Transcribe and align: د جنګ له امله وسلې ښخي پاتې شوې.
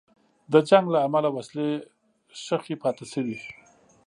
د 0.51 0.53
جنګ 0.69 0.85
له 0.93 0.99
امله 1.07 1.29
وسلې 1.37 1.69
ښخي 2.41 2.75
پاتې 2.83 3.05
شوې. 3.13 3.37